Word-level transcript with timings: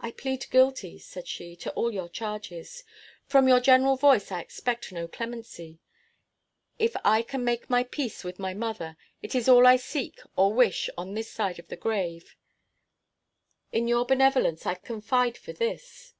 "I 0.00 0.10
plead 0.10 0.50
guilty," 0.50 0.98
said 0.98 1.28
she, 1.28 1.54
"to 1.54 1.70
all 1.74 1.94
your 1.94 2.08
charges. 2.08 2.82
From 3.26 3.44
the 3.48 3.60
general 3.60 3.94
voice 3.96 4.32
I 4.32 4.40
expect 4.40 4.90
no 4.90 5.06
clemency. 5.06 5.78
If 6.80 6.96
I 7.04 7.22
can 7.22 7.44
make 7.44 7.70
my 7.70 7.84
peace 7.84 8.24
with 8.24 8.40
my 8.40 8.54
mother, 8.54 8.96
it 9.22 9.36
is 9.36 9.48
all 9.48 9.64
I 9.64 9.76
seek 9.76 10.18
or 10.34 10.52
wish 10.52 10.90
on 10.98 11.14
this 11.14 11.30
side 11.30 11.64
the 11.68 11.76
grave. 11.76 12.34
In 13.70 13.86
your 13.86 14.04
benevolence 14.04 14.66
I 14.66 14.74
confide 14.74 15.38
for 15.38 15.52
this. 15.52 16.12